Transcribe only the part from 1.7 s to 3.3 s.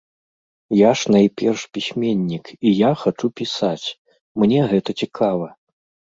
пісьменнік і я хачу